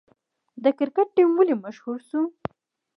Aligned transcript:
د 0.63 0.65
کرکټ 0.77 1.07
ټیم 1.15 1.29
ولې 1.35 1.55
مشهور 1.63 1.99
شو؟ 2.09 2.21